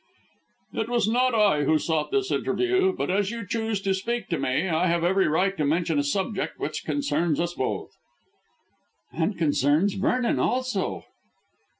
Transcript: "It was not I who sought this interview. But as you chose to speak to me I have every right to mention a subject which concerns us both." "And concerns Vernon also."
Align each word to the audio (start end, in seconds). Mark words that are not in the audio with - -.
"It 0.73 0.89
was 0.89 1.07
not 1.07 1.35
I 1.35 1.63
who 1.65 1.77
sought 1.77 2.09
this 2.09 2.31
interview. 2.31 2.91
But 2.91 3.11
as 3.11 3.29
you 3.29 3.45
chose 3.45 3.79
to 3.81 3.93
speak 3.93 4.29
to 4.29 4.39
me 4.39 4.67
I 4.67 4.87
have 4.87 5.03
every 5.03 5.27
right 5.27 5.55
to 5.57 5.63
mention 5.63 5.99
a 5.99 6.03
subject 6.03 6.59
which 6.59 6.83
concerns 6.85 7.39
us 7.39 7.53
both." 7.53 7.91
"And 9.13 9.37
concerns 9.37 9.93
Vernon 9.93 10.39
also." 10.39 11.05